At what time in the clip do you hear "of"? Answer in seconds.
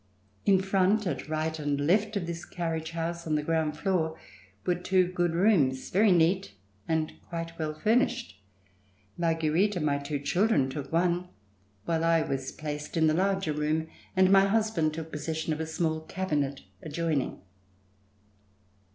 2.17-2.25, 7.85-7.85, 15.53-15.59